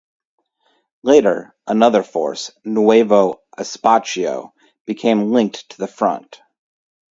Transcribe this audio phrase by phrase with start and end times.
[1.03, 4.51] Later another force, Nuevo Espacio,
[4.87, 6.41] became linked to the front.